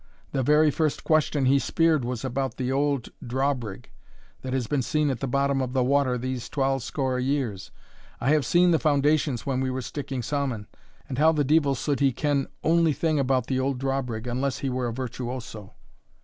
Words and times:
The 0.31 0.41
very 0.41 0.71
first 0.71 1.03
question 1.03 1.45
he 1.45 1.59
speered 1.59 2.03
was 2.03 2.25
about 2.25 2.57
the 2.57 2.71
auld 2.73 3.09
drawbrig 3.23 3.91
that 4.41 4.51
has 4.51 4.65
been 4.65 5.11
at 5.11 5.19
the 5.19 5.27
bottom 5.27 5.61
of 5.61 5.73
the 5.73 5.83
water 5.83 6.17
these 6.17 6.49
twal 6.49 6.79
score 6.79 7.19
years 7.19 7.69
I 8.19 8.31
have 8.31 8.43
seen 8.43 8.71
the 8.71 8.79
fundations 8.79 9.45
when 9.45 9.61
we 9.61 9.69
were 9.69 9.83
sticking 9.83 10.23
saumon 10.23 10.65
And 11.07 11.19
how 11.19 11.31
the 11.33 11.43
deevil 11.45 11.75
suld 11.75 11.99
he 11.99 12.11
ken 12.13 12.47
ony 12.63 12.93
thing 12.93 13.19
about 13.19 13.45
the 13.45 13.59
old 13.59 13.77
drawbrig, 13.77 14.25
unless 14.25 14.57
he 14.57 14.71
were 14.71 14.87
a 14.87 14.91
virtuoso?" 14.91 15.75